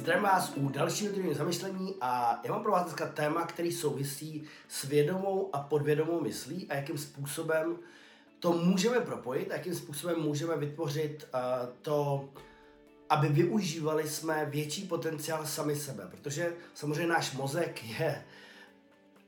[0.00, 4.44] Zdravím vás u dalšího týdne zamyšlení a já mám pro vás dneska téma, který souvisí
[4.68, 7.76] s vědomou a podvědomou myslí a jakým způsobem
[8.38, 11.40] to můžeme propojit a jakým způsobem můžeme vytvořit uh,
[11.82, 12.28] to,
[13.08, 18.24] aby využívali jsme větší potenciál sami sebe, protože samozřejmě náš mozek je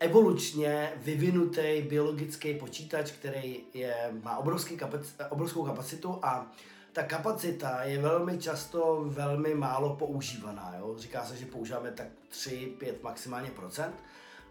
[0.01, 6.53] evolučně vyvinutý biologický počítač, který je, má obrovský kapac, obrovskou kapacitu a
[6.93, 10.75] ta kapacita je velmi často velmi málo používaná.
[10.79, 10.95] Jo?
[10.99, 13.95] Říká se, že používáme tak 3-5 maximálně procent,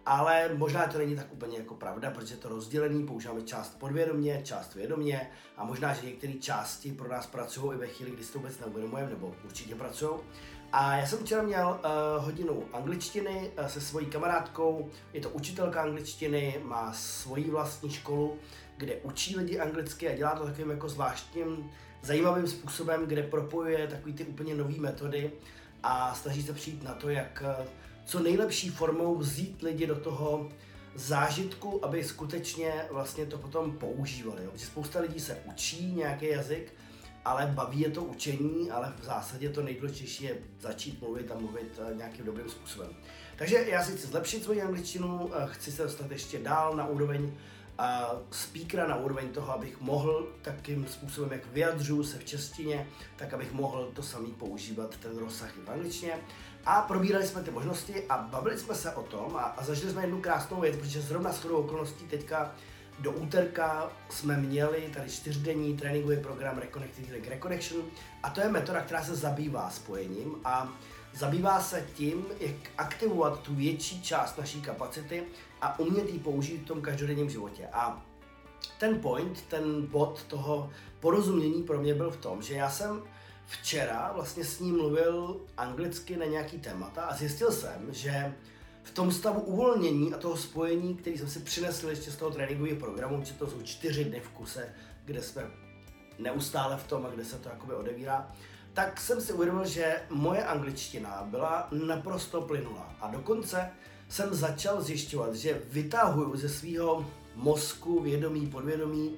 [0.05, 4.75] ale možná to není tak úplně jako pravda, protože to rozdělení používáme část podvědomě, část
[4.75, 8.39] vědomě a možná, že některé části pro nás pracují i ve chvíli, kdy si to
[8.39, 10.12] vůbec neuvědomujeme, nebo určitě pracují.
[10.73, 15.81] A já jsem včera měl uh, hodinu angličtiny uh, se svojí kamarádkou, je to učitelka
[15.81, 18.37] angličtiny, má svoji vlastní školu,
[18.77, 24.13] kde učí lidi anglicky a dělá to takovým jako zvláštním, zajímavým způsobem, kde propojuje takový
[24.13, 25.31] ty úplně nové metody
[25.83, 27.65] a snaží se přijít na to, jak uh,
[28.05, 30.49] co nejlepší formou vzít lidi do toho
[30.95, 34.43] zážitku, aby skutečně vlastně to potom používali.
[34.43, 34.51] Jo?
[34.55, 36.73] Spousta lidí se učí nějaký jazyk,
[37.26, 41.79] ale baví je to učení, ale v zásadě to nejdůležitější je začít mluvit a mluvit
[41.79, 42.89] eh, nějakým dobrým způsobem.
[43.35, 47.31] Takže já si chci zlepšit svoji angličtinu, eh, chci se dostat ještě dál na úroveň
[47.82, 53.34] a speakera na úroveň toho, abych mohl takým způsobem, jak vyjadřuju se v češtině, tak
[53.34, 56.13] abych mohl to samý používat, ten rozsah i v angličtině.
[56.65, 60.01] A probírali jsme ty možnosti a bavili jsme se o tom a, a zažili jsme
[60.01, 62.55] jednu krásnou věc, protože zrovna s okolností teďka
[62.99, 67.81] do úterka jsme měli tady čtyřdenní tréninkový program Reconnected Reconnection
[68.23, 70.73] a to je metoda, která se zabývá spojením a
[71.13, 75.23] zabývá se tím, jak aktivovat tu větší část naší kapacity
[75.62, 77.67] a umět ji použít v tom každodenním životě.
[77.73, 78.06] A
[78.79, 80.69] ten point, ten bod toho
[81.00, 83.03] porozumění pro mě byl v tom, že já jsem
[83.45, 88.35] včera vlastně s ním mluvil anglicky na nějaký témata a zjistil jsem, že
[88.84, 92.79] v tom stavu uvolnění a toho spojení, který jsem si přinesl ještě z toho tréninkového
[92.79, 94.73] programu, že to jsou čtyři dny v kuse,
[95.05, 95.51] kde jsme
[96.19, 98.31] neustále v tom a kde se to jakoby odevírá,
[98.73, 102.95] tak jsem si uvědomil, že moje angličtina byla naprosto plynulá.
[103.01, 103.71] A dokonce
[104.09, 107.05] jsem začal zjišťovat, že vytahuju ze svého
[107.35, 109.15] mozku, vědomí, podvědomí,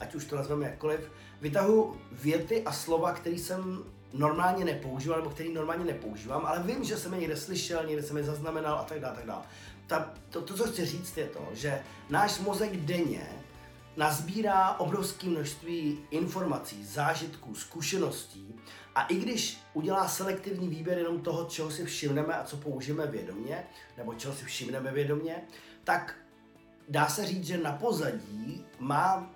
[0.00, 1.00] ať už to nazveme jakkoliv,
[1.40, 6.96] vytahuju věty a slova, které jsem normálně nepoužíval, nebo který normálně nepoužívám, ale vím, že
[6.96, 9.42] jsem je někde slyšel, někde jsem je zaznamenal a tak dále, tak dále.
[9.86, 13.26] Ta, to, to, co chci říct, je to, že náš mozek denně
[13.96, 18.54] nazbírá obrovské množství informací, zážitků, zkušeností
[18.94, 23.64] a i když udělá selektivní výběr jenom toho, čeho si všimneme a co použijeme vědomě,
[23.96, 25.42] nebo čeho si všimneme vědomě,
[25.84, 26.14] tak
[26.88, 29.30] dá se říct, že na pozadí má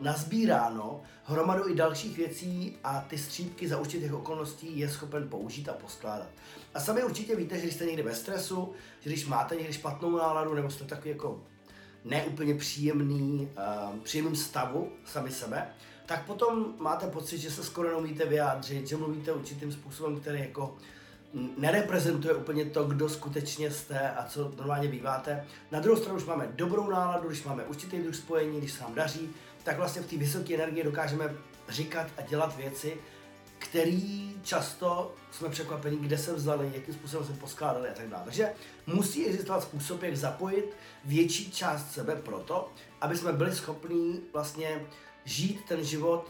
[0.00, 5.72] nazbíráno hromadu i dalších věcí a ty střípky za určitých okolností je schopen použít a
[5.72, 6.28] poskládat.
[6.74, 10.16] A sami určitě víte, že když jste někdy ve stresu, že když máte někdy špatnou
[10.16, 11.42] náladu nebo jste takový jako
[12.04, 13.48] neúplně příjemný,
[13.92, 15.68] uh, příjemným stavu sami sebe,
[16.06, 20.76] tak potom máte pocit, že se skoro neumíte vyjádřit, že mluvíte určitým způsobem, který jako
[21.58, 25.44] nereprezentuje úplně to, kdo skutečně jste a co normálně býváte.
[25.70, 28.94] Na druhou stranu, když máme dobrou náladu, když máme určitý druh spojení, když se nám
[28.94, 29.30] daří,
[29.62, 31.34] tak vlastně v té vysoké energii dokážeme
[31.68, 32.96] říkat a dělat věci,
[33.64, 38.24] který často jsme překvapeni, kde se vzali, jakým způsobem se poskládali a tak dále.
[38.24, 38.52] Takže
[38.86, 44.86] musí existovat způsob, jak zapojit větší část sebe proto, aby jsme byli schopni vlastně
[45.24, 46.28] žít ten život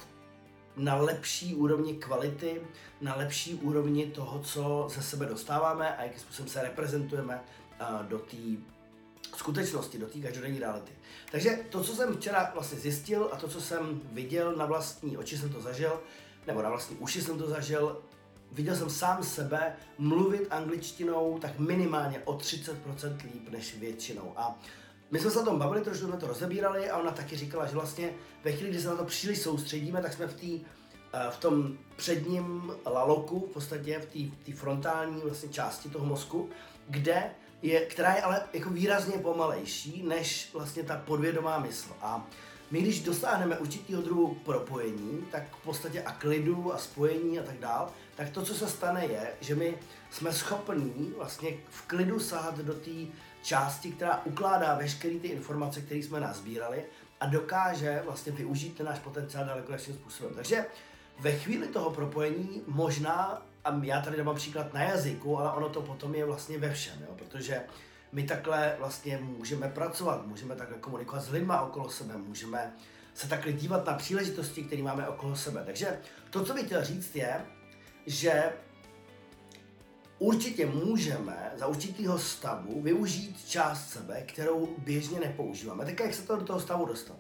[0.77, 2.63] na lepší úrovni kvality,
[3.01, 7.45] na lepší úrovni toho, co ze sebe dostáváme a jakým způsobem se reprezentujeme
[8.09, 8.37] do té
[9.37, 10.93] skutečnosti, do té každodenní reality.
[11.31, 15.39] Takže to, co jsem včera vlastně zjistil a to, co jsem viděl na vlastní oči,
[15.39, 16.01] jsem to zažil,
[16.47, 18.03] nebo na vlastní uši jsem to zažil,
[18.53, 24.33] viděl jsem sám sebe mluvit angličtinou tak minimálně o 30% líp než většinou.
[24.37, 24.59] A
[25.11, 27.75] my jsme se o tom bavili, trošku jsme to rozebírali a ona taky říkala, že
[27.75, 28.11] vlastně
[28.45, 30.47] ve chvíli, kdy se na to příliš soustředíme, tak jsme v té
[31.13, 36.51] eh, v tom předním laloku, v podstatě v té frontální vlastně části toho mozku,
[36.89, 37.31] kde
[37.63, 41.89] je, která je ale jako výrazně pomalejší než vlastně ta podvědomá mysl.
[42.01, 42.27] A
[42.71, 47.59] my když dosáhneme určitého druhu propojení, tak v podstatě a klidu a spojení a tak
[47.59, 49.79] dál, tak to, co se stane, je, že my
[50.11, 52.91] jsme schopní vlastně v klidu sahat do té
[53.43, 56.85] části, která ukládá veškeré ty informace, které jsme nazbírali
[57.21, 60.35] a dokáže vlastně využít ten náš potenciál daleko lepším způsobem.
[60.35, 60.67] Takže
[61.21, 65.83] ve chvíli toho propojení možná, a já tady dám příklad na jazyku, ale ono to
[65.83, 67.15] potom je vlastně ve všem, jo?
[67.17, 67.61] protože
[68.15, 72.75] my takhle vlastně můžeme pracovat, můžeme takhle komunikovat s lidmi okolo sebe, můžeme
[73.15, 75.63] se takhle dívat na příležitosti, které máme okolo sebe.
[75.67, 76.01] Takže
[76.31, 77.47] to, co bych chtěl říct, je,
[78.07, 78.53] že
[80.19, 85.85] určitě můžeme za určitého stavu využít část sebe, kterou běžně nepoužíváme.
[85.85, 87.17] Tak jak se to do toho stavu dostat?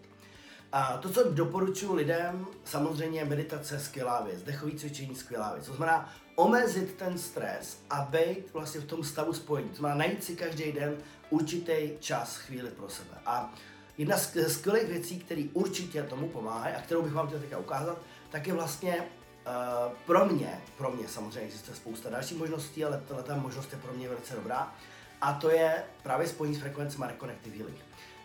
[0.76, 5.66] A to, co doporučuji lidem, samozřejmě meditace skvělá věc, dechový cvičení skvělá věc.
[5.66, 9.68] To znamená omezit ten stres a být vlastně v tom stavu spojení.
[9.68, 10.96] To znamená najít si každý den
[11.30, 13.18] určitý čas, chvíli pro sebe.
[13.26, 13.54] A
[13.98, 17.98] jedna z skvělých věcí, které určitě tomu pomáhají a kterou bych vám chtěl teďka ukázat,
[18.30, 23.34] tak je vlastně uh, pro mě, pro mě samozřejmě existuje spousta dalších možností, ale tato
[23.34, 24.74] možnost je pro mě velice dobrá.
[25.20, 27.78] A to je právě spojení s frekvencemi Reconnective Healing.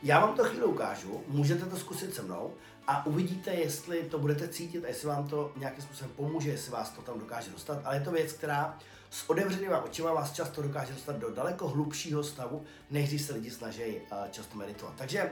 [0.03, 2.53] Já vám to chvíli ukážu, můžete to zkusit se mnou
[2.87, 6.89] a uvidíte, jestli to budete cítit a jestli vám to nějakým způsobem pomůže, jestli vás
[6.89, 7.81] to tam dokáže dostat.
[7.85, 8.77] Ale je to věc, která
[9.09, 13.51] s otevřenýma očima vás často dokáže dostat do daleko hlubšího stavu, než když se lidi
[13.51, 14.93] snaží uh, často meditovat.
[14.97, 15.31] Takže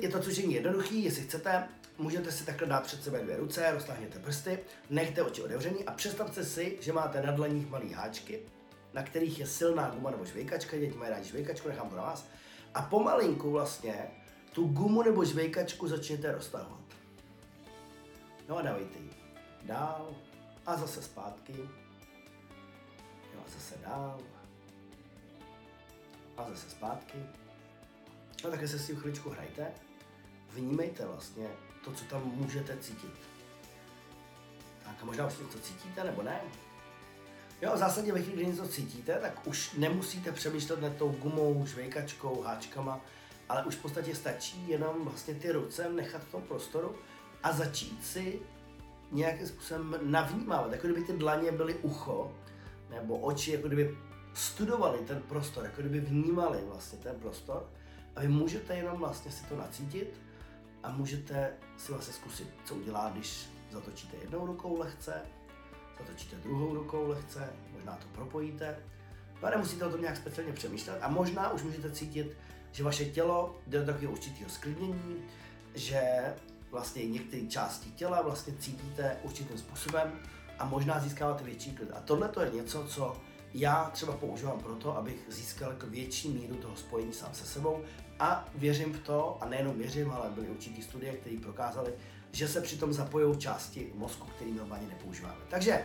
[0.00, 1.68] je to cvičení jednoduchý, jestli chcete,
[1.98, 4.58] můžete si takhle dát před sebe dvě ruce, roztáhněte prsty,
[4.90, 8.40] nechte oči otevřený a představte si, že máte na dlaních malý háčky,
[8.94, 12.26] na kterých je silná guma nebo žvejkačka, děti mají rádi žvejkačku, nechám to na vás
[12.76, 14.10] a pomalinku vlastně
[14.52, 16.80] tu gumu nebo žvejkačku začněte roztahovat.
[18.48, 19.10] No a dávejte ji
[19.62, 20.14] dál
[20.66, 21.52] a zase zpátky.
[23.34, 24.20] Jo, a zase dál.
[26.36, 27.18] A zase zpátky.
[28.46, 29.72] A také se s tím chviličku hrajte.
[30.50, 31.48] Vnímejte vlastně
[31.84, 33.14] to, co tam můžete cítit.
[34.84, 36.40] Tak a možná už něco cítíte, nebo ne?
[37.62, 41.66] Jo, v zásadě ve chvíli, kdy něco cítíte, tak už nemusíte přemýšlet nad tou gumou,
[41.66, 43.00] žvejkačkou, háčkama,
[43.48, 46.94] ale už v podstatě stačí jenom vlastně ty ruce nechat v tom prostoru
[47.42, 48.40] a začít si
[49.12, 52.32] nějakým způsobem navnímávat, jako kdyby ty dlaně byly ucho,
[52.90, 53.98] nebo oči, jako kdyby
[54.34, 57.68] studovali ten prostor, jako kdyby vnímali vlastně ten prostor.
[58.16, 60.20] A vy můžete jenom vlastně si to nacítit
[60.82, 65.22] a můžete si vlastně zkusit, co udělá, když zatočíte jednou rukou lehce,
[65.98, 68.78] zatočíte druhou rukou lehce, možná to propojíte,
[69.42, 72.36] no a nemusíte o tom nějak speciálně přemýšlet a možná už můžete cítit,
[72.72, 75.16] že vaše tělo jde do takového určitého sklidnění,
[75.74, 76.02] že
[76.70, 80.12] vlastně některé části těla vlastně cítíte určitým způsobem
[80.58, 81.90] a možná získáváte větší klid.
[81.94, 83.16] A tohle to je něco, co
[83.54, 87.82] já třeba používám proto, abych získal jako větší míru toho spojení sám se sebou
[88.18, 91.92] a věřím v to, a nejenom věřím, ale byly určitý studie, které prokázaly,
[92.32, 95.40] že se přitom zapojují části mozku, který normálně nepoužíváme.
[95.48, 95.84] Takže,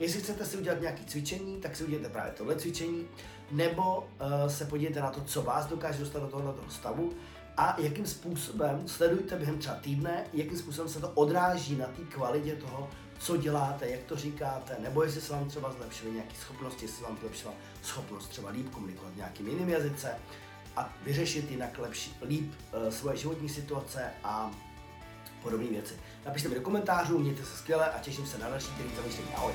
[0.00, 3.06] jestli chcete si udělat nějaké cvičení, tak si udělejte právě tohle cvičení,
[3.50, 4.06] nebo uh,
[4.48, 7.12] se podívejte na to, co vás dokáže dostat do tohoto stavu
[7.56, 12.52] a jakým způsobem, sledujte během třeba týdne, jakým způsobem se to odráží na té kvalitě
[12.52, 17.04] toho, co děláte, jak to říkáte, nebo jestli se vám třeba zlepšily nějaké schopnosti, jestli
[17.04, 17.52] vám zlepšila
[17.82, 20.14] schopnost třeba líp komunikovat nějakým jiným jazyce
[20.76, 24.50] a vyřešit jinak lepší, líp uh, svoje životní situace a
[25.42, 25.94] podobné věci.
[26.26, 29.28] Napište mi do komentářů, mějte se skvěle a těším se na další, který zamýšlení.
[29.36, 29.52] Ahoj!